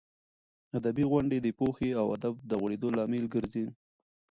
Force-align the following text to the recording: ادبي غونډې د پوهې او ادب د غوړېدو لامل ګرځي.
ادبي 0.77 1.03
غونډې 1.11 1.37
د 1.41 1.47
پوهې 1.59 1.89
او 1.99 2.05
ادب 2.17 2.33
د 2.49 2.51
غوړېدو 2.59 2.87
لامل 2.97 3.25
ګرځي. 3.33 3.65